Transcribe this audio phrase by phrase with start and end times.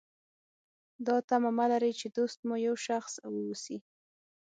[1.05, 3.77] دا تمه مه لرئ چې دوست مو یو ښه شخص واوسي.